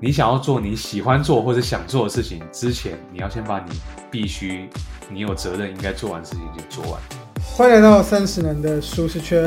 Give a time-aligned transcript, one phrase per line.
[0.00, 3.72] 你想要做你喜欢做或者想做的事情之前，你要先把你
[4.10, 4.68] 必须、
[5.10, 7.00] 你有责任应该做完的事情就做完。
[7.40, 9.40] 欢迎来到三十人的舒适圈，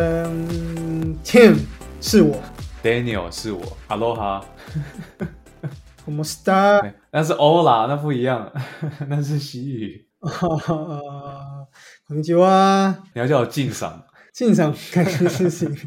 [1.23, 1.57] Tim
[2.02, 2.41] 是我
[2.82, 4.41] Daniel 是我，Aloha，
[6.05, 8.52] 我们 Star，那是欧啦，那不一样，
[9.07, 10.07] 那是西语。
[10.21, 15.78] こんにちは，你要叫我敬赏，敬赏干的事情，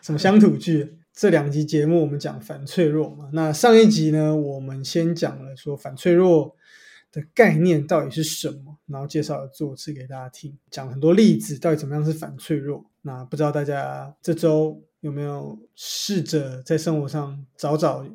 [0.00, 0.98] 什么乡土剧？
[1.15, 6.53] 这两集节目我们讲反脆弱嘛，那上一集呢，我们先讲了说反脆弱
[7.09, 12.83] 的概念到底是什么，然后介绍了作词给大家听，讲很多例子，到底怎么样是反脆弱。
[13.01, 18.05] 那不知道大家这周有没有试着在生活上找找？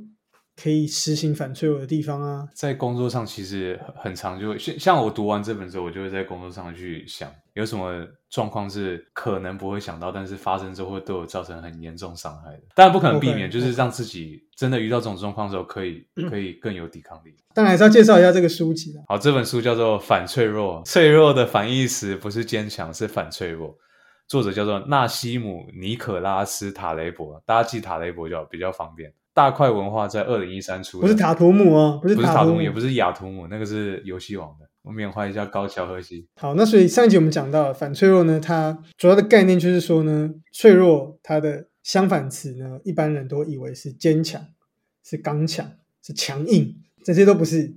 [0.60, 12.62] 可以实行反脆弱的地方啊，在工作上其实很常就会像像我读完这本之后，我就会在工作上去想，有什么状况是可能不会想到，但是发生之后会对我造成很严重伤害的。
[12.75, 17.34] 当然不可能避免，就是让自己真的遇到这种状况的时候，可以 可以更有抵抗力。
[17.55, 19.00] 当然还是要介绍一下这个书籍的。
[19.08, 23.74] 好，这本书叫做《反脆弱》，脆弱的反义词不是坚强，是反脆弱。
[24.28, 29.12] 作者叫做纳西姆·尼可拉斯·塔雷伯，大家记塔雷伯就比较方便。
[29.33, 34.69] 大块文化在二零一三出，不是塔图姆哦，不是塔图姆，也不是雅图姆，那个是游戏王的。
[34.83, 36.27] 我缅怀一下高桥和希。
[36.36, 44.42] 好，那所以上一集我们讲到反脆弱呢，它主要的概念就是说呢，脆弱它的相反词呢，一般人都以为是坚强、
[45.05, 45.70] 是刚强、
[46.03, 47.75] 是强硬，这些都不是，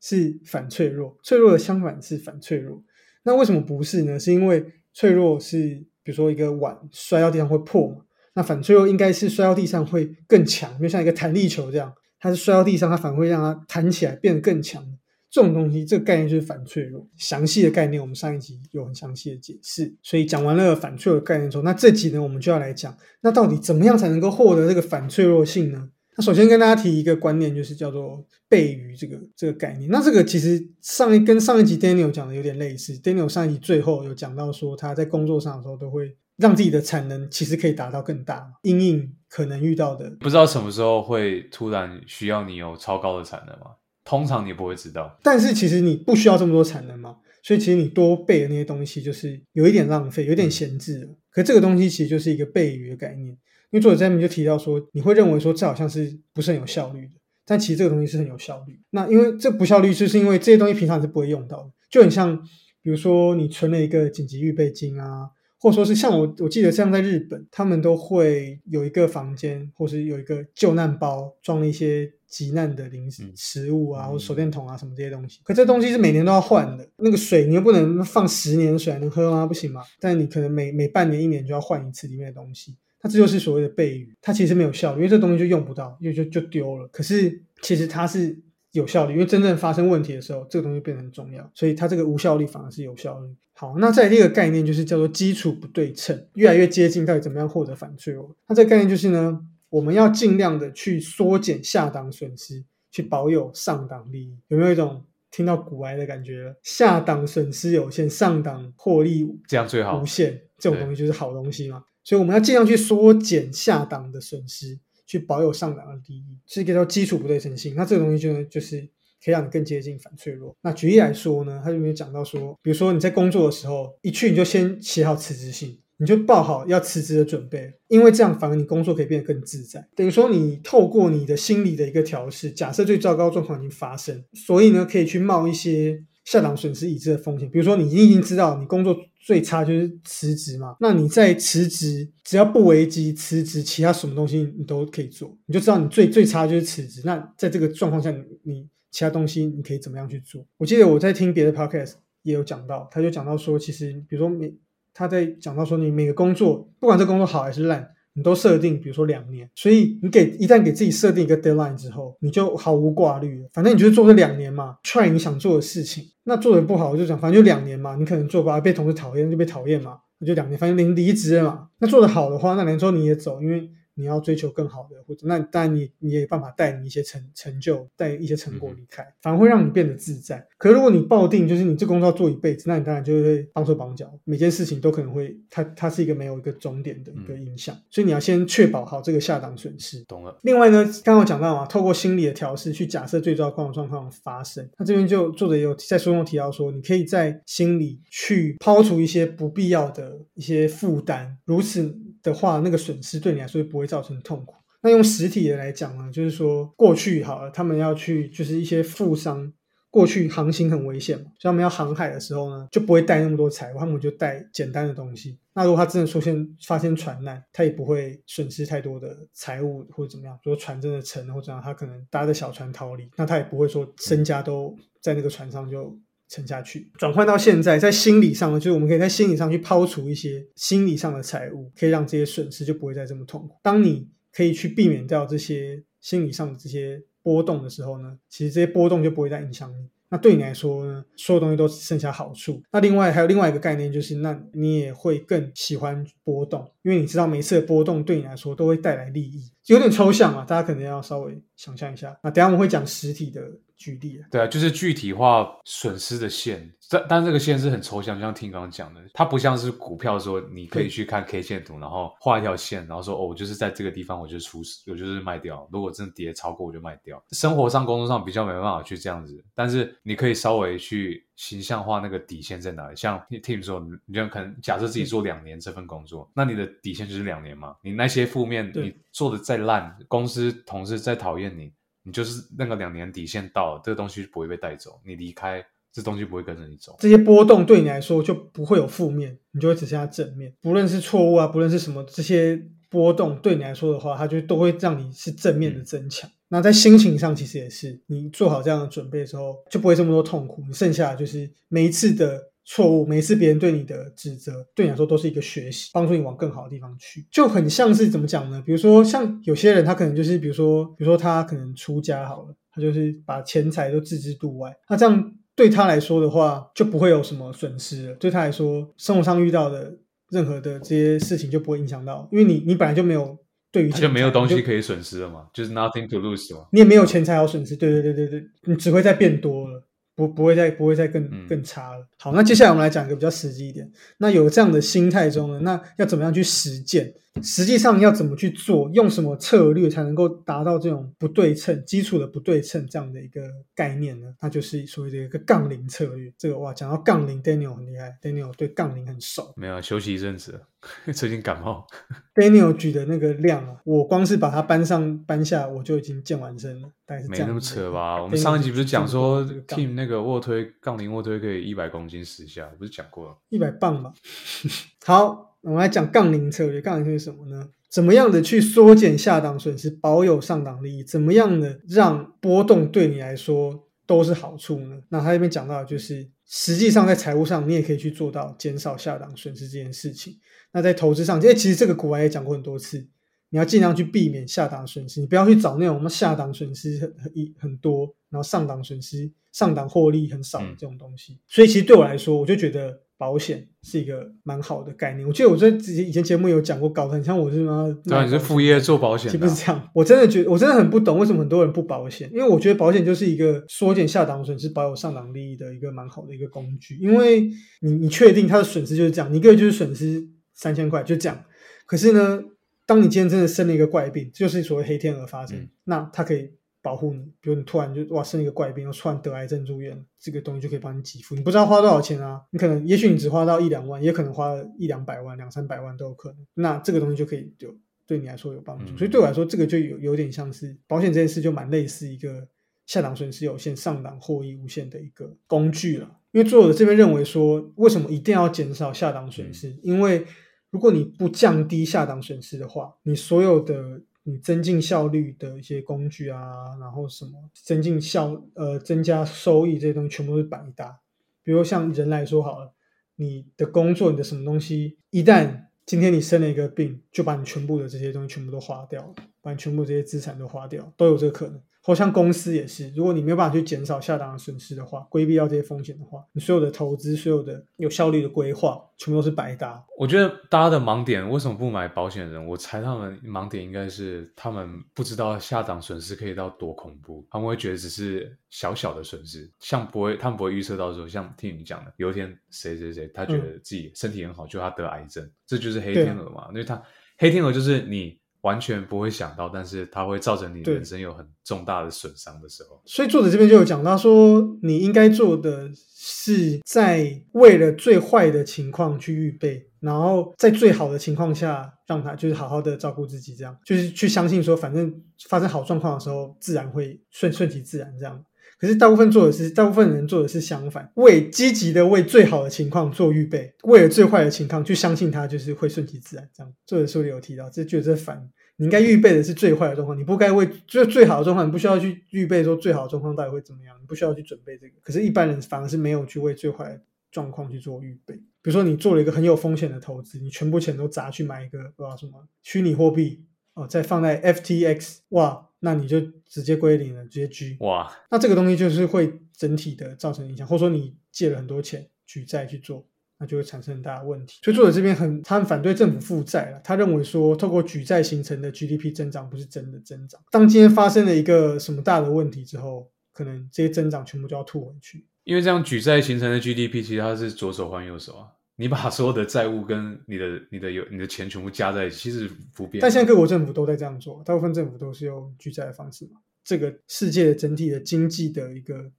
[0.00, 1.16] 是反脆弱。
[1.24, 2.82] 脆弱的相反是反脆弱。
[3.24, 4.18] 那为什么不是呢？
[4.18, 5.58] 是因为脆弱是，
[6.04, 7.96] 比如说一个碗摔到地上会破嘛。
[8.38, 14.80] 那反脆弱应该是摔到地上会更强，就像一个弹力球这样，它是摔到地上，它反而会让它弹起来变得更强。
[15.28, 17.04] 这种东西，这个概念就是反脆弱。
[17.16, 19.92] 详细的概念，我们上一集有很详细的解释。
[20.04, 25.88] 所以讲完了反脆弱概念之后，那这集呢，我们就要来讲，那到底怎么样才能够获得这个反脆弱性呢？
[26.16, 29.90] 那首先跟大家提一个观念，就是叫做背鱼这个这个概念。
[29.90, 32.96] 那这个其实上一跟上一集 Daniel 讲的有点类似。
[33.00, 36.16] Daniel 上一集最后有讲到说，他在工作上的时候都会。
[36.38, 43.72] 让自己的产能其实可以达到更大，因应可能遇到的，不知道什么时候会突然需要你有超高的产能吗？
[44.04, 51.08] 通常你不会知道，但是其实你不需要这么多产能嘛，所以其实你多备的那些东西就是有一点浪费，有点闲置了。
[51.30, 53.36] 可这个东西其实就是一个备余的概念，因
[53.72, 58.80] 为作者在面就提到说，你会认为说这好像是不是很有效率的，但其实这个东西是很有效率。
[58.90, 62.40] 那因为这不效率，就是因为这些东西平常是不会用到的，就很像
[62.80, 65.30] 比如说你存了一个紧急预备金啊。
[65.60, 75.40] 或者说是像我，我记得像在日本，他们都会有一个房间，或是有一个救难包，装了一些急难的零食、食物啊，或者手电筒啊什么这些东西。
[75.42, 79.46] 可这东西是每年都要换的，那个水你又不能放十年的水能喝吗？
[79.46, 79.82] 不行吗？
[79.98, 82.76] 但你可能每每半年、一年就要换一次里面的东西。
[83.00, 86.86] 它这就是所谓的备雨，它其实没有效，因为这东西就用不到，因为就就丢了。
[86.88, 88.38] 可是其实它是。
[88.72, 93.28] 有效率，因为真正发生问题的时候，这个东西变得很重要，所以它这个无效率反而是有效率。
[93.54, 98.36] 好，那再第二个概念就是叫做基础不对称，越来越接近到底怎么样获得反脆弱。
[98.46, 102.62] 那这个概念就是呢，我们要尽量的去缩减下档损失，
[102.92, 104.38] 去保有上档利益。
[104.48, 106.54] 有没有一种听到古哀的感觉？
[106.62, 111.82] 下档损失有限，上档获利这样最好无限，这种东西就是好东西嘛。
[112.04, 114.78] 所以我们要尽量去缩减下档的损失。
[115.08, 117.74] 去保有上档的利益，是一个叫基础不对称性。
[117.74, 118.78] 那这个东西就就是
[119.24, 120.54] 可以让你更接近反脆弱。
[120.60, 129.88] 那举例来说呢，他就没有讲到说，比如说你在工作的时候，一去你就先写好辞职信，你就报好要辞职的准备，因为这样反而你工作可以变得更自在。
[129.96, 136.04] 等于说你透过你的心理的一个调试，假设最糟糕状况已经发生，所以呢可以去冒一些。
[136.30, 147.00] 下档损失已知的风险，比如说你已经知道你工作最差就是辞职嘛，那你在辞职只要不危机辞职，其他什么东西你都可以做，你就知道你最最差就是辞职。
[147.02, 150.46] 那在这个状况下，你你其他东西你可以怎么样去做？
[150.58, 154.54] 我记得我在听别的 podcast 也有讲到，他就讲到说，其实比如说每
[154.92, 157.88] 他在讲到说，你每个工作不管这工作好还是烂。
[158.18, 163.48] 你都设定，比如说两年，所以你给一旦给自己设定一个 deadline 之后，你就毫无挂虑了。
[163.52, 166.02] 反正你就是做这两年嘛，try 你想做的事情。
[166.24, 171.68] 那做的不好，我就讲，反正就两年嘛，你可能做不好，被同事讨厌就被讨厌嘛，那就两年，反正离离职了嘛。
[171.78, 173.70] 那做的好的话，那两年之后你也走，因为。
[173.98, 180.46] 你要追求更好的，或者那当然你你也有办法带你一些成成就，带一些成果离开，反而会让你变得自在。
[180.56, 187.76] 可如果你抱定就是你这工作要做一辈子，那你当然就会绑手绑脚，每件事情都可能会它它是一个没有一个终点的一个影响。
[187.90, 190.02] 所以你要先确保好这个下档损失。
[190.04, 190.38] 懂了。
[190.42, 194.68] 另外呢，刚刚讲到啊，透过心理的调试去假设最糟糕的状况发生。
[194.78, 201.96] 那这边就作者也有在书中提到说，你可以在心里去抛除一些不必要的一些负担，如此。
[202.28, 204.54] 的话，那个损失对你来说不会造成痛苦。
[204.82, 209.52] 那用实体的来讲呢，就是说过去好了，他们要去就是一些富商。
[209.90, 215.38] 过去航行很危险嘛，所以他们要航海的时候呢，就不会带那么多财物，他们就带简单的东西。
[215.54, 220.38] 那如果他真的出现发生船难，他也不会损失太多的财物或者怎么样。
[220.44, 225.98] 如果船真的沉或者怎样，他可能搭着小船逃离，那他也不会说身家都在那个船上就
[226.28, 226.90] 沉下去。
[226.98, 233.56] 转换到现在，在心理上呢，就是我们可以在心理上去抛除一些心理上的财物，可以让这些损失就不会再这么痛苦。
[233.62, 237.02] 当你可以去避免掉这些心理上的这些。
[237.20, 239.86] 波动的时候呢，其实这些波动就不会再影响你。
[240.08, 242.62] 那对你来说呢，所有东西都剩下好处。
[242.72, 249.52] 那另外还有另外一个概念，就是那你也会更喜欢波动，因为你知道每次的波动对你来说都会带来利益。
[249.66, 252.18] 有点抽象啊，大家可能要稍微想象一下。
[252.22, 253.42] 那等下我们会讲实体的
[253.78, 254.20] 举例。
[254.30, 256.70] 对啊，就是具体化损失的线。
[256.90, 265.68] 但但这个线是很抽象，就像听刚刚讲的，它不像是股票说你可以去看 K 线图，然后画一条线，然后说哦，我就是在这个地方我就出，我就是卖掉。
[265.70, 267.22] 如果真的跌超过，我就卖掉。
[267.32, 272.96] 生活上、工作上比较没办法去这样子，但是你可以稍微去形象化那个底线在哪里。
[272.96, 277.76] 像 Tim 说，你就可能假设自己做两年这份工作，那你的底线就是两年嘛。
[277.82, 281.70] 你那些负面，你做的再烂，公司同事再讨厌你，
[282.08, 285.64] 你就是那个两年底线到了，这个东西不会被带走，你离开。
[285.90, 290.52] 这东西不会跟着你走，这些波动对你来说就不会有负面，你就会只剩下正面。
[290.60, 296.30] 不论是错误啊，不论是什么，这些波动对你来说的话，它就都会让你是正面的增强。
[296.48, 300.62] 那在心情上，其实也是，你做好这样的准备之后，就不会这么多痛苦。
[300.68, 307.26] 你剩下就是每一次的错误，每一次别人对你的指责，对你来说都是一个学习，帮助你往更好的地方去。
[307.32, 308.62] 就很像是怎么讲呢？
[308.64, 315.34] 比如说像有些人，他可能就是，比如说，比如说他可能出家好了，他就是把钱财都置之度外，那这样。
[315.58, 318.14] 对他来说的话，就不会有什么损失了。
[318.14, 319.92] 对他来说，生活上遇到的
[320.30, 323.36] 任何的这些事情就不会影响到，因为你你本来就没有
[323.72, 326.68] 对于就没有东西可以损失了嘛，就是 nothing to lose 嘛。
[326.70, 329.82] 你也没有钱财好损失，对对对对对，你只会再变多了，
[330.18, 332.04] 不不会再不会再更更差了。
[332.18, 333.88] 好，那接下来我们来讲一个比较实际一点。
[334.16, 337.14] 那有这样的心态中呢，那要怎么样去实践？
[337.42, 343.42] 实际上要怎么去做，用什么策略才能够达到这种不对称、基础的不对称这样的一个
[343.74, 344.34] 概念呢？
[344.40, 346.32] 那就是所谓的一个杠铃策略。
[346.38, 349.52] 这个哇，讲到杠铃，Daniel 很厉害，Daniel 对杠铃很熟。
[349.56, 350.60] 没有休息一阵子，
[351.12, 351.86] 最近感冒。
[352.34, 356.88] Daniel 举的那个量啊，我光是把它搬上搬下，我就已经健完身了。
[357.06, 358.22] 大概是没那么扯吧？
[358.22, 363.36] 我们上一集不是讲说 Team 那个卧推杠铃卧推可以一百公斤十下，不是讲过了？
[363.48, 364.12] 一百磅吧。
[365.04, 365.47] 好。
[365.62, 367.68] 我们来讲杠铃策略，杠铃是什么呢？
[367.90, 371.02] 怎么样的去缩减下档损失，保有上档利益？
[371.02, 375.00] 怎么样的让波动对你来说都是好处呢？
[375.08, 380.38] 那他这边讲到，就是实际上在财务上，你也可以去做到减少下档损失这件事情。
[380.72, 383.06] 那在投资上，因为其实这个股外也讲过很多次，
[383.48, 391.40] 你要尽量去避免下档损失，你不要去找那种什么下档损失很很很多，然后上档损失上档获利很少的这种东西。
[391.48, 393.00] 所以其实对我来说，我就觉得。
[393.18, 397.92] 保险是一个蛮好的概念，我记得我在之前以前节目有讲过，搞得很像我是什么？
[398.04, 399.90] 对，你是副业做保险，其实不是这样。
[399.92, 406.96] 我真的觉得，我真的很不懂为什么很多人不保险，因为我觉得保险就是一个缩减下档损失、保有上档利益的一个蛮好的一个工具。
[406.96, 407.50] 因为
[407.80, 411.44] 你你确定它的损失就是这样，你一个月就是损失三千块，就这样。
[411.86, 412.40] 可是呢，
[412.86, 416.50] 当你今天真的生了一个怪病，就是所谓黑天鹅发生，那它可以。
[416.80, 421.34] 保护你，比如你突然就哇生一个怪病，又突然得癌症住院，这个东西就可以帮你给付。
[421.34, 422.40] 你不知道花多少钱啊？
[422.50, 426.38] 你可能也许你只花到一两万，也可能花了一两百万、两三百万都有可能。
[426.54, 428.96] 那这个东西就可以就对你来说有帮助。
[428.96, 432.46] 所以对我来说，这个就有有点像是保险这件事，就蛮类似一个
[432.86, 436.18] 下档损失有限、上档获益无限的一个工具了。
[436.32, 439.76] 因为作者这边认为说，为什么一定要减少下档损失？
[439.82, 440.24] 因为
[440.70, 451.00] 如果你不降低下档损失的话，你所有的你增进效率的一些工具啊，然后什么增进效呃增加收益这些东西全部都是百搭。
[451.42, 452.74] 比如像人来说好了，
[453.16, 461.60] 你的工作你的什么东西，一旦今天你生了一个病，就把你全部的这些东西全部都花掉了，把你全部这些资产都花掉，都有这个可能。
[461.80, 469.82] 或像公司也是，如果你没有办法去减少下档的损失的话，规避掉这些风险的话，你所有的投资、所有的有效率的规划，全部都是白搭。
[469.96, 472.30] 我觉得大家的盲点为什么不买保险？
[472.30, 486.48] 人，我猜他们盲点应该是他们不知道下档损失可以到多恐怖，他们会觉得只是小小的损失，像不会，他们不会预测到说，像听你讲的，有一天谁谁谁，他觉得自己身体很好，就他得癌症，这就是黑天鹅嘛？
[486.50, 486.82] 因为他
[487.16, 488.20] 黑天鹅就是你。
[488.42, 492.80] 完全不会想到，但是它会造成你对人生有很重大的损伤的时候。
[492.86, 508.24] 所以作者这边就有讲到说，你应该做的是在为了最坏的情况去预备，然后在最好的情况下让他就是好好的照顾自己，这样就是去相信说，反正发生好状况的时候，自然会顺顺其自然这样。
[508.58, 516.52] 可是大部分做的是，大部分人做的是相反，为积极的为最好的情况做预备，为了最坏的情况去相信它就是会顺其自然这样。
[516.66, 518.28] 作者书里有提到，这觉得这反。
[518.60, 524.72] 你应该预备的是最坏的状况，你不该为最最好的状况，你不需要去预备说最好的状况到底会怎么样，你不需要去准备这个。
[524.82, 526.80] 可是，一般人反而是没有去为最坏的
[527.12, 528.16] 状况去做预备。
[528.42, 533.22] 比如说，你做了一个很有风险的投资，你全部钱都砸去买一个不知道什么虚拟货币
[533.54, 537.56] 哦，再放在 FTX，哇，那你就直接归零了，直接 G。
[537.60, 542.86] 哇，那这个东西就是会整体的造成影响，或者说你借了很多钱举债去做。
[543.20, 544.38] 那就会产生很大的问题。
[544.44, 546.60] 所以作者这边很，他很反对政府负债了。
[546.62, 550.20] 他认为说，透过举债形成的 GDP 增长不是真的增长。
[550.30, 555.04] 当今天发生了一个什么大的问题之后，可能这些增长全部就要吐回去。
[555.24, 558.28] 因为这样举债形成的 GDP，其实它是左手换右手啊。
[558.60, 562.82] 你把所有的债务跟你的、你的有、你的钱全部加在一起，其实不变。
[562.82, 566.20] 但现在各国政府都在这样做，大部分政府都是用举债的方式嘛。
[566.42, 568.90] 这个世界整体的经济的一个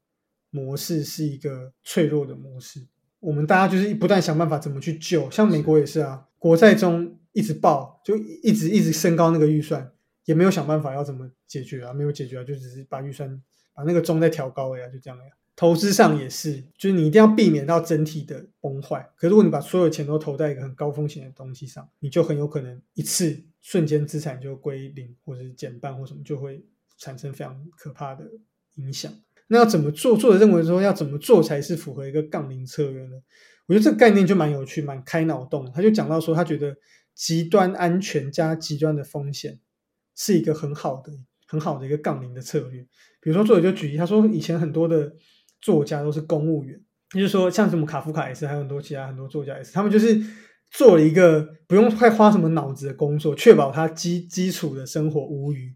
[0.49, 2.87] 模式是一个脆弱的模式。
[3.19, 9.91] 我们大家就是不断想办法怎么去救，像美国也是啊，国债中一直爆，就一直一直升高那个预算，
[10.23, 13.41] 也没有想办法要怎么解决啊，没有解决啊，就只是把预算
[13.73, 15.25] 把那个中再调高了呀，就这样呀。
[15.59, 19.11] 投资上也是，就是你一定要避免到整体的崩坏。
[19.17, 26.63] 可是如果你把所有钱都投在一个很高风险的东西上，你就很有可能一次瞬间资产就归零，或者是减半或什么，就会
[26.97, 28.23] 产生非常可怕的
[28.75, 29.11] 影响。
[29.49, 30.15] 那要怎么做？
[30.15, 33.17] 作者认为说要怎么做才是符合一个杠铃策略呢？
[33.65, 35.69] 我觉得这个概念就蛮有趣，蛮开脑洞。
[35.75, 36.77] 他就讲到说，他觉得
[37.13, 39.59] 极端安全加极端的风险
[40.15, 41.11] 是一个很好的、
[41.45, 42.87] 很好的一个杠铃的策略。
[43.19, 45.13] 比如说，作者就举例，他说以前很多的
[45.61, 46.79] 作家都是公务员，
[47.13, 50.21] 就是说像什么卡夫卡也是，还有很多其他很多作家也是，他们就是
[50.71, 55.75] 做了一个不用太花什么脑子的工作，确保他基基础的生活无虞，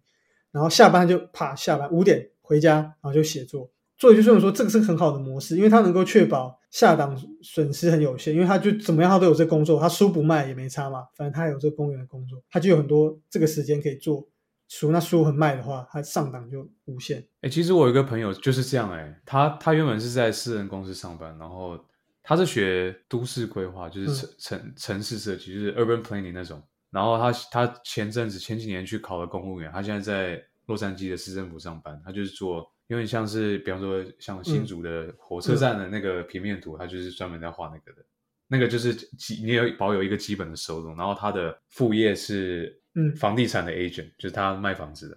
[0.51, 2.29] 然后下班就啪下班五点。
[2.45, 3.71] 回家，然后就写作。
[3.97, 14.27] 作者就这么说，这个是很好的模式，因为他能够确保下档损失很有限，因为他就怎么样他都有这工作，他书不卖也没差嘛，反正他有这公园的工作，他就有很多这个时间可以做
[14.73, 14.91] 书。
[14.91, 17.25] 那书很卖的话，他上档就无限。
[17.41, 21.79] 哎，其实我有一个朋友就是这样，哎，他他原本是在私人公司上班，然后
[22.21, 26.61] 他是学都市规划，就是城城城市设计，就是 urban planning 那种。
[26.89, 30.43] 然后他他前阵子前几年去考了公务员，他现在在。
[30.67, 38.05] 洛杉矶的市政府上班，他就是做有点像是，比方说像新竹的火车站的那个平面图，他就是专门在画那个的。
[38.47, 45.15] 那个就是基，你有保有一个基本的收入，然后他的副业是嗯房地产的 agent，就是他卖房子的，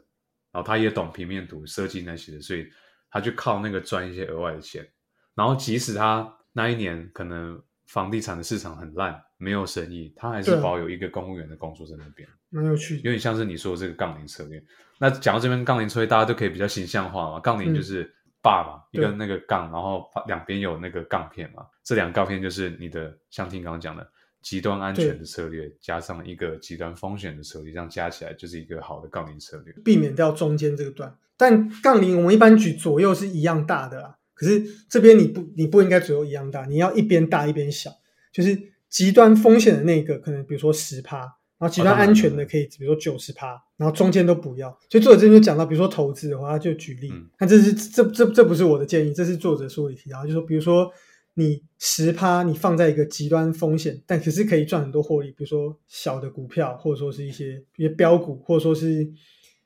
[0.52, 2.66] 然后他也懂平面图设计那些的，所以
[3.11, 4.87] 他就靠那个赚一些额外的钱。
[5.35, 14.62] 然后即使他那一年可能房地产的市场很烂，没有生意，他还是保有一个公务员的工作在那边，蛮有趣，有点像是你说的这个杠铃策略。
[14.99, 17.38] 那讲到这边杠铃策略，大家都可以比较形象化嘛。
[17.38, 18.11] 杠铃就是
[18.42, 21.66] 把嘛，一个那个杠，然后两边有那个杠片嘛。
[21.85, 24.11] 这两个杠片就是你的，像听刚刚讲的
[24.47, 31.12] 极端安全的策略，加上一个极端风险的策略，这样加起来就是一个好的杠铃策略，避免掉中间这个段。
[31.37, 37.91] 但杠铃我们一般举左右是一样大的啦，可是这边你不你不应该左右一样大，你要一边大一边小，
[38.33, 38.57] 就是
[38.88, 41.37] 极端风险的那个可能比如说十趴。
[41.59, 44.69] 然后极端安全的可以，比如说九十趴，然后中间都不要。
[44.91, 47.11] 所以作者这边就讲到，比如说投资的话，他就举例。
[47.38, 50.93] 那这是这这这不是我的建议，这是作者书里提到，就说比如说
[51.38, 59.11] 你十趴，你放在一个极端风险，但可是可以赚很多获利，比如说小的股票，或者说是一些一些标股，或者说是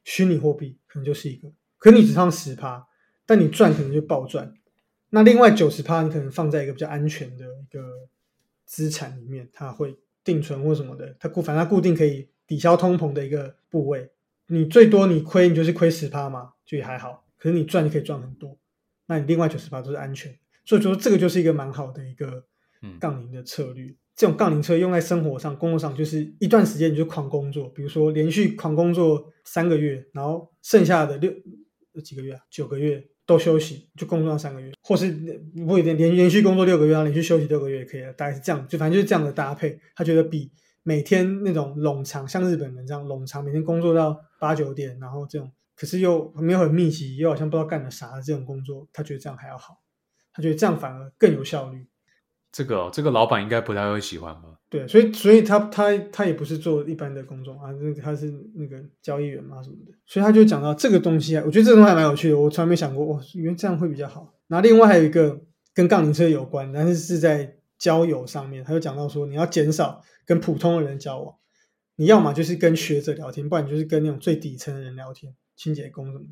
[0.04, 1.50] 虚拟货币，可能就是一个。
[1.78, 2.86] 可你只放十趴，
[3.24, 4.52] 但你赚可能就暴赚。
[5.10, 8.08] 那另外九十趴，你可能放在一个比较安全的一个
[8.66, 9.96] 资产里面，它会。
[10.22, 14.10] 定存或什么的，它固反正它固定可以抵消通膨的一个部位，
[14.48, 17.26] 你最多你亏你就是亏十趴嘛，就也还好。
[17.38, 18.58] 可是你赚你可以赚很多，
[19.06, 20.38] 那你另外九十趴都是安全，
[20.70, 22.44] 所以说这个就是一个蛮好的一个
[23.00, 23.92] 杠铃的策略。
[24.14, 31.32] 这种杠铃车用在生活上、工作上，就是一段时间你就狂工作，比如说连续狂工作三个月，然后剩下的六
[32.04, 33.04] 几个月啊，九个月。
[33.26, 35.12] 都休息，就工作三个月，或是
[35.64, 39.78] 不一定连连续工作六个月，然后连续休息六个月也可以了，大概是这样，就反正就是这样的搭配。
[39.94, 40.50] 他觉得比
[40.82, 49.76] 每天那种冗长，像日本人这样冗长，每天工作到八九点，然后这种，可是又没有很密集，又好像不知道干了啥的这种工作，他觉得这样还要好。
[50.32, 51.86] 他觉得这样反而更有效率。
[52.52, 54.58] 这个哦这个老板应该不太会喜欢吧？
[54.68, 64.34] 对，所以所以他他他也不是做一般的工种啊，那他是那个交易员嘛什么的，所以他就讲到这个东西啊，我觉得这个东西还蛮有趣的，我从来没想过哇，原来这样会比较好。
[64.48, 65.40] 那另外还有一个
[65.72, 71.34] 跟杠铃车有关，但是是在交友上面，他就讲到说你要减少跟普通的人交往，
[71.94, 76.26] 你要么就是跟学者聊天，不然你就是跟那种最底层的人聊天，清洁工什么的，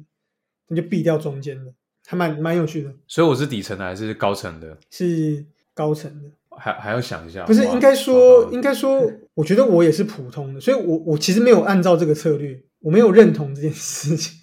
[0.69, 1.73] 那就避掉中间的，
[2.07, 2.95] 还蛮蛮有趣的。
[3.07, 4.77] 所以我是底层的还是高层的？
[4.91, 6.31] 是高层的。
[6.61, 14.37] 还还要想一下，不是应该说，应该说，我觉得我也是普通的，所以我我其实没有按照这个策略，我没有认同这件事情，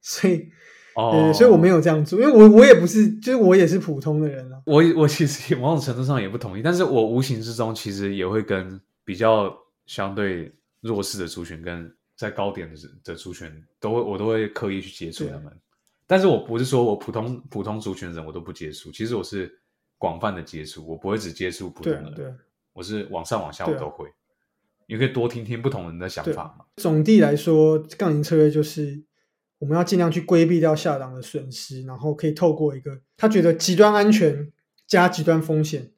[0.00, 0.48] 所以
[0.94, 9.52] 哦呃，所以我没有这样做，因为我我也不是，就是我也是普通的人啊，我我其实某种程度上也不同意，但是我无形之中其实也会跟比较
[9.86, 13.50] 相对弱势的族群跟在高点的的族群
[13.80, 15.52] 都会我都会刻意去接触他们，
[16.08, 19.60] 但是我不是说我普通普通族群的人我都不接触，其实我是
[19.98, 22.38] 广泛的接触，我不会只接触普通人。
[22.72, 24.08] 我是往上往下我都会，
[24.86, 26.64] 你可以多听听不同人的想法嘛。
[26.76, 29.02] 总体来说，杠铃策略就是
[29.58, 34.52] 我们要尽量去规避掉下档的损失，然后可以透过一个他觉得极端安全
[34.86, 35.90] 加极端风险，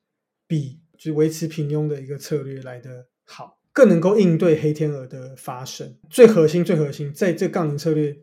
[0.46, 5.98] 比就是维持平庸的一个策略来的好，更能够应对黑天鹅的发生。
[6.08, 8.16] 最核心、最核心，在这杠铃策略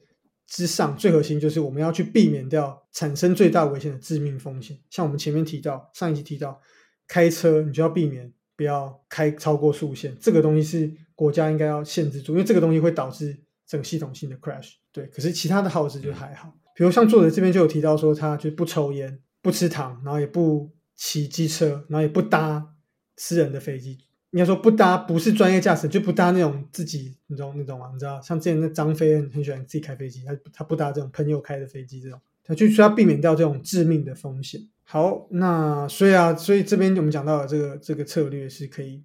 [0.48, 4.80] 之上，最核心就是我们要去避免掉产生最大危险的致命风险。
[4.90, 6.60] 像我们前面提到，上一集提到，
[7.08, 13.38] 开车你就要避免不要开超过速限，这个东西是国家应该要限制住，因为这个东西会导致
[13.68, 14.76] 整个系统性的 crash。
[14.94, 22.74] 对，可是其他的 house 就还好，比如像作者这边就有提到说，他就不抽烟、不吃糖，然后也不骑机车，然后也不搭
[23.18, 23.98] 私人的飞机。
[24.38, 34.62] 应该说不搭，不是专业驾驶，就不搭那种自己那种那种啊，你知道，像之前那张飞很很喜欢自己开飞机，他他不搭这种朋友开的飞机这种，他就是要避免掉这种致命的风险。
[34.84, 39.02] 好，那所以啊，所以这边我们讲到的这个这个策略是可以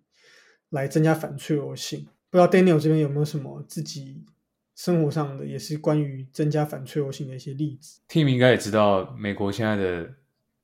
[0.68, 2.06] 来增加反脆弱性。
[2.28, 4.22] 不知道 Daniel 这边有没有什么自己
[4.76, 10.10] 生活上的也是关于增加反脆弱性的一些例子？Team 应该也知道，美国现在的，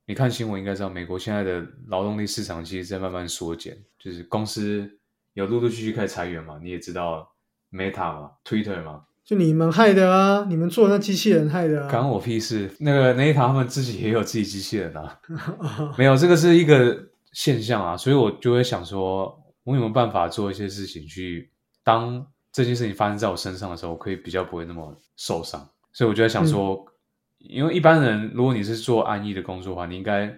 [0.09, 4.89] 你看新闻应该知道，美国现在的劳动力市场其实在慢慢缩减，就是公司
[5.33, 7.31] 有陆陆续续开始裁员嘛，你也知道
[7.71, 11.91] Meta 嘛，Twitter 嘛，就你们害的啊，你们做那机器人害的啊。
[11.91, 12.71] 关我屁事。
[12.79, 15.19] 那个 Meta 他们自己也有自己机器人啊，
[15.95, 21.51] 没有这个是一个现象啊，所以我就会想说，我有没有办法做一些事情去，
[21.83, 25.69] 当这件事情发生在我身上的时候，我可以比较不会那么受伤。
[25.93, 26.83] 所以我就在想说，
[27.39, 30.37] 因为一般人如果你是做安逸的工作的话，你应该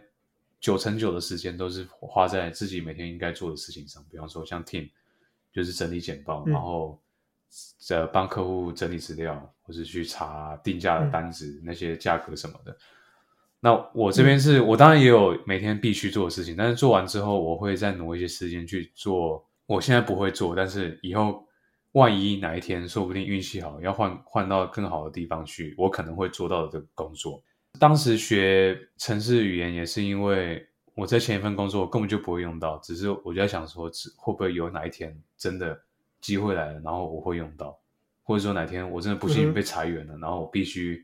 [0.59, 4.89] 九成九的时间都是花在自己每天应该做的事情上，比方说像 Team
[5.51, 6.53] 就是整理简报，嗯。
[6.53, 7.01] 然后
[7.89, 12.77] 呃帮客户整理资料，或是去查定价的单子、那些价格什么的。
[13.59, 21.45] 那我这边是、我当然也有每天必须做的事情，但是做完之后，我会再挪一些时间去做我现在不会做，但是以后
[21.93, 27.43] 万一哪一天说不定运气好，要换换到更好的地方去，我可能会做到的工作。
[27.79, 35.77] 当时学城市语言也是因为我在前一份工作根本就不会用到，只是我就在想说，只会不会有哪一天真的
[36.19, 37.77] 机会来了，然后我会用到，
[38.23, 41.03] 或者说哪天我真的不幸被裁员了，然后我必须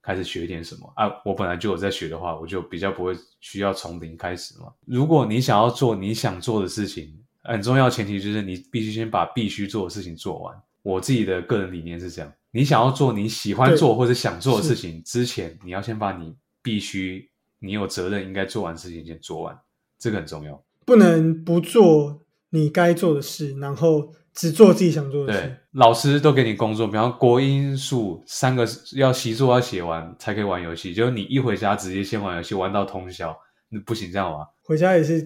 [0.00, 1.10] 开始学点什么啊？
[1.24, 4.72] 我本来就有在学的话，我就比较不会需要从零开始嘛。
[4.86, 10.54] 如果你想要做你想做的事情，很重要的前提就是你必须先把必须做的事情做完。
[10.82, 19.56] 我自己的个人理念是这样：你想要做你喜欢做或者想做的事情之前，你要先把你必须、你有责任应该做完的事情先做完，
[19.98, 20.62] 这个很重要。
[20.84, 33.36] 不能不做你该做的事，然后只做自己想做的对事。，老师都给你工作，比方国英数三个要习作要写完才可以玩游戏，就是你一回家直接先玩游戏，玩到通宵，
[33.68, 34.44] 那不行这样玩。
[34.62, 35.24] 回家也是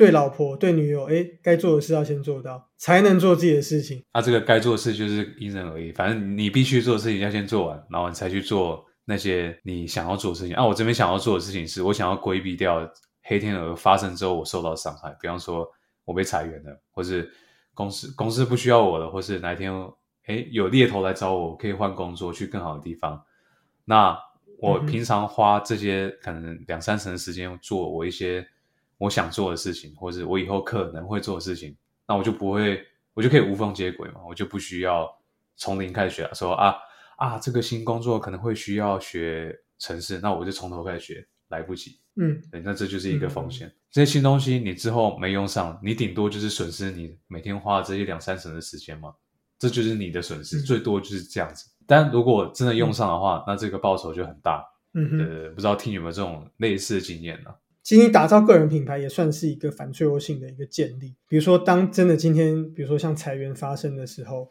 [0.00, 4.02] 对老婆、对女友，哎，该做的事要先做到，才能做自己的事情。
[4.14, 10.56] 那、这个该做的事就是因人而异，反正你必须做的事情要先做完，然后你才去做那些你想要做的事情。
[10.56, 12.90] 啊，我这边想要做的事情是我想要规避掉
[13.24, 15.70] 黑天鹅发生之后我受到伤害，比方说
[16.06, 17.30] 我被裁员了，或是
[17.74, 19.70] 公司公司不需要我了，或是哪一天
[20.24, 23.22] 哎有猎头来找我，我可以换工作去更好的地方。
[23.84, 24.18] 那
[24.60, 28.46] 我平常花这些可能两三成的时间做我一些
[29.00, 31.74] 我想做的事情，或是我以后可能会做的事情，
[32.06, 32.84] 那我就不会，
[33.14, 35.10] 我就可以无缝接轨嘛，我就不需要
[35.56, 36.74] 从零开始学了，说啊
[37.16, 41.98] 啊这个新工作可能会需要学程式，那我就从头开始学，来不及。
[42.16, 43.72] 嗯，对，那这就是一个风险。
[43.90, 49.14] 这些新东西你之后没用上，你顶多就是损失你每天花这些两三成的时间嘛，
[49.58, 51.70] 这就是你的损失，嗯最多就是这样子。
[51.86, 54.62] 但如果真的用上的话，那这个报酬就很大。
[54.92, 57.50] 嗯不知道听有没有这种类似的经验呢、
[57.90, 61.16] 其实打造个人品牌也算是一个反脆弱性的一个建立。
[61.26, 64.48] 比如说，当真的今天，比如说像裁员发生的时候，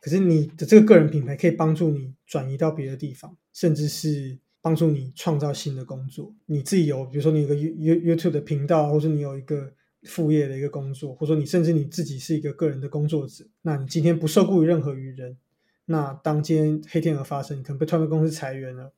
[0.00, 6.34] 可是你的这个个人品牌可以帮助你转移到别的地方，甚至是帮助你创造新的工作。
[6.46, 15.36] 你自己有，比如说你有个 You YouTube 的频道，或者你有一个副业的一个工作，或者说你甚至你自己是一个个人的工作者，那你今天不受雇于任何于人。
[15.84, 18.92] 那当今天黑天鹅发生，可能被创业公司裁员了，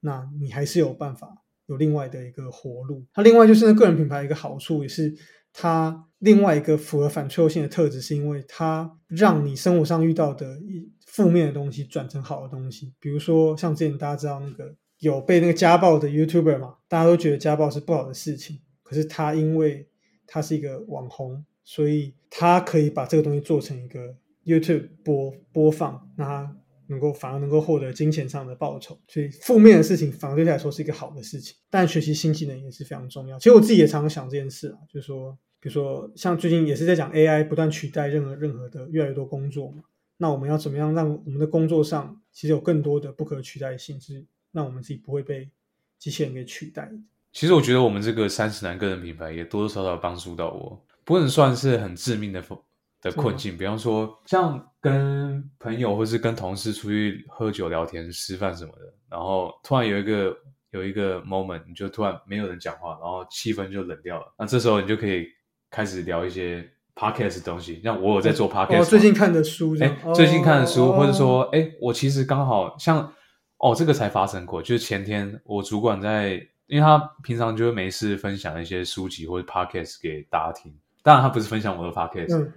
[0.00, 3.02] 那你还是有办法有另外的一个活路。
[3.14, 5.14] 它另外就是那个人品牌一个好处，也是
[5.50, 12.92] 它另外一个符合反脆弱性的特质，是因为它让你生活上遇到的一负面的东西转成好的东西。
[13.00, 19.88] 比如说像之前大家知道那个有被那个家暴的 YouTuber 嘛，大家都觉得家暴是不好的事情，可是他因为
[20.26, 24.16] 他是一个网红，所以他可以把这个东西做成一个。
[24.42, 26.56] YouTube 播播放，那他
[26.90, 31.56] 能够反而能够获得金钱上的报酬，所以负面的事情反而对他来说是一个好的事情。
[31.70, 33.38] 但学习新技能也是非常重要。
[33.38, 39.84] 其实我自己也常常想这件事啊，就是说，比如说像最近也是在讲 AI 不断取代任何任何的越来越多工作嘛，
[40.16, 45.48] 那我们要怎么样让我们的工作上其实有更多的不可取代性，是让我们自己不会被
[45.96, 46.90] 机器人给取代？
[47.32, 52.64] 其实我觉得我们这个三十男个人品牌也多多少少帮助到我，不能算是很致命的否。
[53.00, 60.36] 的困境，比方说像跟朋友或是跟同事出去喝酒、聊天、吃饭什么的，然后突然有一个
[60.70, 64.34] 有一个 moment，你就突然没有人讲话，然后气氛就冷掉了。
[64.38, 65.26] 那这时候你就可以
[65.70, 73.12] 开始聊一些 podcast 的东西，像我有在做 podcast，最近看的书，哎，最近看的书，或者说，哎，我其实刚好像，
[73.58, 76.34] 哦，这个才发生过，就是前天我主管在，
[76.66, 82.50] 因为他平常就会没事分享一些书籍或者 podcast 给大家听，当然他不是分享我的 podcast。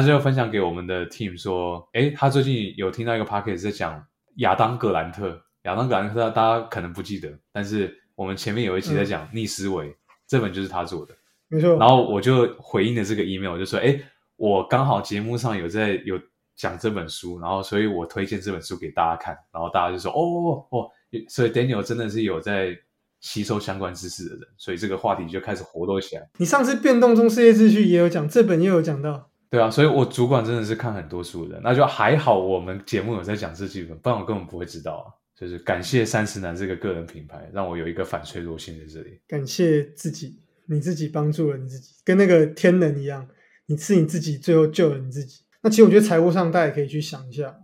[0.00, 4.00] 他就分享给我们的 team 说：“哎，他最近有听到一个 p o c k e t 在讲
[4.36, 5.42] 亚当·格兰特。
[5.62, 9.92] 亚当·格兰特大家可能不记得，但是我们前面有一期在讲逆思维，
[10.24, 11.12] 这本就是他做的，
[11.48, 11.76] 没错。
[11.76, 14.00] 然后我就回应了这个 email，我就说：哎，
[14.36, 16.16] 我刚好节目上有在有
[16.54, 19.36] 讲这本书，然后所以我推荐这本书给大家看。
[19.52, 20.88] 然后大家就说：哦哦，
[21.28, 22.72] 所以 Daniel 真的是有在
[23.18, 26.30] 吸收相关知识的人，所以这个话题就开始活络起来。
[26.38, 35.06] 你上次变动中世界秩序也有讲，这本也有讲到。”对啊，所以我主管真的是看很多书的，那就还好，我们节目有在讲这几本，不然我根本不会知道啊。
[35.38, 39.20] 就是感谢三十男这个个人品牌，让我有一个反脆弱性在这里。
[39.28, 43.26] 感谢自己，你自己帮助了你自己，跟那个天能一样，
[43.66, 45.42] 你是你自己最后救了你自己。
[45.62, 47.54] 那其实我觉得财务上大家也可以去想一下。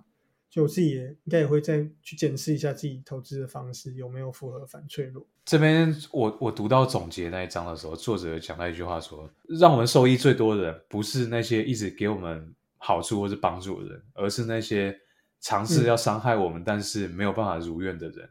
[0.55, 5.27] 就我自己也应该也会再去检视一下自己投资的方式有没有符合反脆弱。
[5.45, 14.97] 这边我我读到总结那一章的时候，作者讲到一句话说：让我们受益最多的人，不是那些一直给我们好处或是帮助的人，而是那些
[15.40, 18.31] 尝试要伤害我们但是没有办法如愿的人。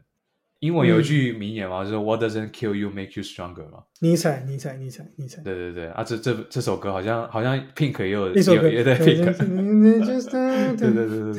[0.60, 3.84] 英文有一句名言嘛，就是 "What doesn't kill you make you stronger" 嘛。
[4.00, 5.42] 尼采，尼采，尼采，尼采。
[5.42, 9.24] 对对对啊，这这这首歌好像好像 Pink 也有也在 Pink。
[10.76, 11.34] 对对对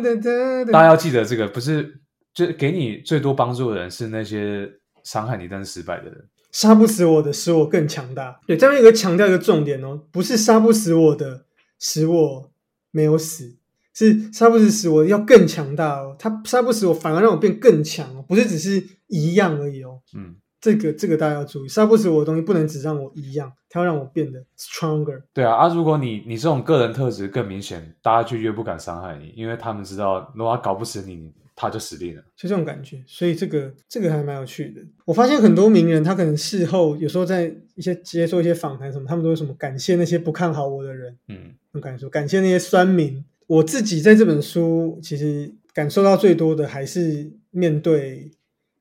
[0.00, 0.64] 对对。
[0.72, 2.00] 大家要记得这个，不是
[2.32, 4.70] 就给你最多帮助的人，是那些
[5.04, 6.28] 伤害你但是失败的人。
[6.50, 8.40] 杀不死我的，使我更强大。
[8.46, 11.44] 对，这边有个强调一个重点哦，不是杀不死我的，
[11.78, 12.50] 使我
[12.90, 13.57] 没有死。
[13.98, 19.98] 是杀不死使我要更强大哦，他杀不死我，反而让我变更强哦，不是只是一样而已哦。
[20.14, 25.20] 嗯，这个这个大家要注意，杀不死我的东西不能只让我一样，它要让我变得 stronger。
[25.34, 32.22] 对啊，啊，如果你你这种个人特质更明显，大家就越不敢伤害你，因为他们知道如果他搞不死你，他就死定了。
[32.36, 34.80] 就这种感觉，所以这个这个还蛮有趣的。
[35.06, 43.24] 我发现很多名人，他可能事后有时候在一些接受一些访谈什么，他们都有什么感谢那些不看好我的人，嗯，很感说感谢那些酸民。
[43.48, 48.30] 我自己在这本书其实感受到最多的还是面对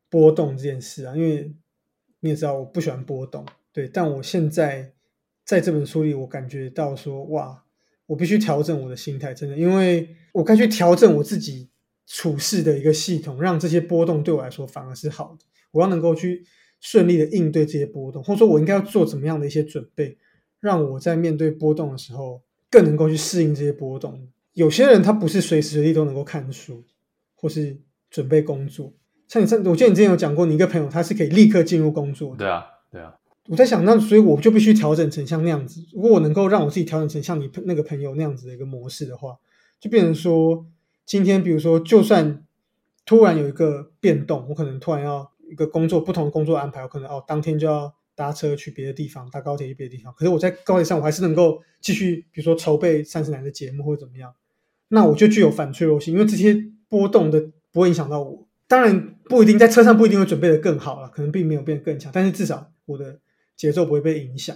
[0.10, 1.54] 波动这件事啊，因为
[2.20, 4.92] 你也知道我不喜欢波动，对，但我现在
[5.46, 7.64] 在这本书里，我感觉到说，哇，
[8.08, 11.70] 我必须调整我的心态，真的，因为我该去调整我自己
[12.06, 15.46] 处事的一个系统，让这些波动对我来说反而是好的。
[15.72, 16.44] 我要能够去
[16.82, 20.18] 顺利的应对这些波动，或者说我应该要做怎么样的一些准备，
[20.60, 24.28] 让我在面对波动的时候更能够去适应这些波动。
[24.58, 26.84] 有些人他不是随时随地都能够看书，
[27.36, 28.91] 或是准备工作。
[29.28, 32.36] 像你上，我记得你之前有讲过，你一个朋友他是可以立刻进入工作。
[32.36, 33.13] 对啊，对啊。
[33.50, 35.86] 我在想，那所以我就必须调整成像那样子。
[35.93, 39.38] 如果我能够让我自己调整成像你那个朋友那样子的一个模式的话，
[39.80, 40.65] 就变成说，
[41.06, 42.43] 今天比如说，就算
[43.06, 47.93] 突然有一个变动，我可能突然要一个工作不同的工作安排，我可能哦，当天就要。
[48.17, 50.12] 搭车去别的地方，搭高铁去别的地方。
[50.17, 54.34] 可是我在高铁上，我还是能够继续，比如说筹备三十男的节目或者怎么样。
[54.89, 56.56] 那我就具有反脆弱性，因为这些
[56.88, 58.47] 波动的不会影响到我。
[58.67, 63.19] 当然不一定在车上不一定会准备的更好了，可能并没有变得更强，但是至少我的
[63.56, 64.56] 节奏不会被影响。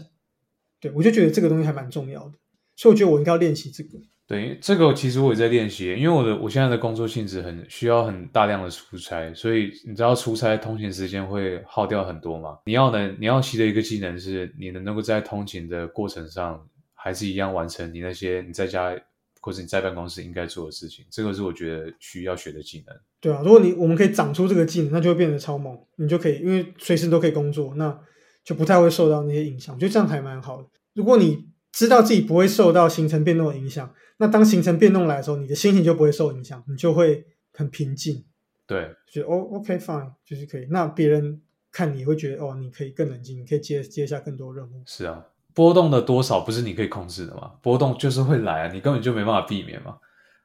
[0.79, 2.33] 对我就觉得这个东西还蛮重要的，
[2.75, 3.99] 所以我觉得我应该要练习这个。
[4.27, 12.57] 对，这个其实我也在练习，因为我的我现在的工作性质很需要很大量的出差，所以你知道出差通勤时间会耗掉很多嘛？
[12.65, 18.95] 你要能你要习的一个技能是，你能能够在通勤的过程上还是一样完成你那些你在家
[19.41, 22.95] 或者你在办公室应该做的事情，这个是我觉得需要学的技能。
[23.19, 27.99] 对啊，如果你我们可以长出这个技能，那就会变得超猛，你就可以因为随时都可以工作，那
[28.45, 30.69] 就不太会受到那些影响，我觉得这样还蛮好的。
[30.93, 33.93] 如果你知道自己不会受到行程变动的影响。
[34.17, 38.23] 那当行程变动来的时候，你的心情就不会受影响，你就会很平静。
[38.67, 40.67] 对，觉得哦，OK fine，就是可以。
[40.69, 44.83] 那别人看你会觉得哦，你可以更冷静，你可以接接下更多任务。
[44.85, 47.53] 是啊，波动的多少不是你可以控制的嘛？
[47.61, 49.97] 波动就是会来啊，你根本就没办法避免嘛。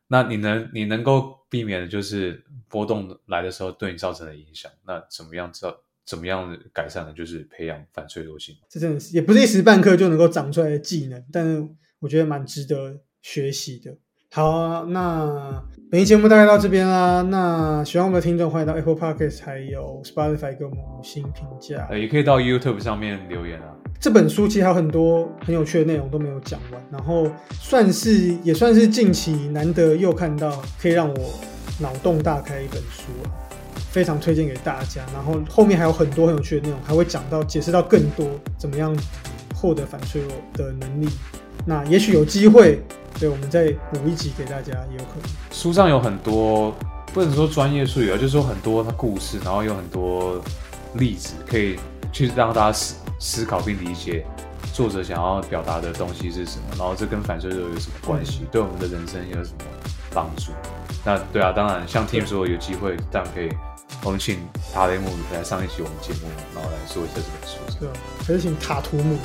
[0.08, 4.70] 那你能你能够避免的就是波动来的时候对你造成的影响。
[4.86, 7.12] 那怎么样造怎么样改善呢？
[7.12, 8.54] 就是培养反脆弱性。
[8.68, 13.00] 这真的是也不是一时半刻就能够长出来的技能，但是我觉得蛮值得。
[13.22, 13.92] 学习的，
[14.32, 17.22] 好，啊那本期节目大概到这边啦。
[17.22, 23.66] 那喜欢我们的听众，欢迎到 Apple Podcast 还有 Spotify 给我们五星评价，呃，也可以到 YouTube 上面留言啊。
[23.98, 31.34] 这本书其实还有很多很有趣的内容都没有讲完，然后算是也算是近期难得又看到可以让我
[31.80, 33.32] 脑洞大开一本书啊，
[33.90, 35.02] 非常推荐给大家。
[35.14, 38.26] 然后后面还有很多很有趣的内容，还会讲到解释到更多
[38.58, 38.94] 怎么样
[39.54, 41.08] 获得反脆弱的能力。
[41.66, 42.82] 那也许有机会。
[43.18, 45.30] 对，我们再补一集给大家也有可能。
[45.50, 46.74] 书上有很多，
[47.14, 50.38] 不能说专业术语啊，就是说很多它故事，然后有很多
[50.92, 51.78] 例子，可以
[52.12, 54.22] 去让大家思思考并理解
[54.74, 59.64] 作者想要表达的东西是什么，然后这跟反脆弱有什么关系，对我们的人生有什么
[60.12, 60.52] 帮助？
[61.02, 63.48] 那对啊，当然像 Tim 说有机会，这样可以，
[64.02, 64.40] 我们请
[64.74, 67.78] 塔雷姆来上一期我们节目，然后来说一下这本书。
[67.80, 67.88] 对，
[68.26, 69.16] 还是请塔图姆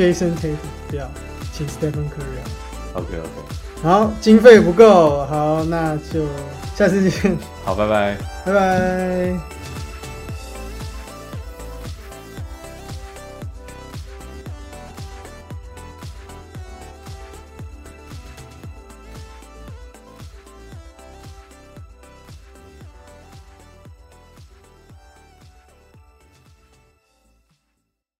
[0.00, 0.56] ，Jason Tatum
[0.88, 1.06] 不要。
[1.52, 6.24] 请 Stephen Curry，OK OK，好，经费不够，好，那就
[6.74, 9.59] 下次见，好，拜拜，拜拜。